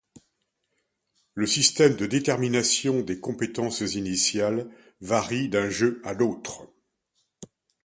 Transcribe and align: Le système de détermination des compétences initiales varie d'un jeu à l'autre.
Le 1.35 1.45
système 1.45 1.95
de 1.95 2.07
détermination 2.07 3.01
des 3.01 3.19
compétences 3.19 3.81
initiales 3.81 4.67
varie 4.99 5.47
d'un 5.47 5.69
jeu 5.69 6.01
à 6.03 6.13
l'autre. 6.13 6.65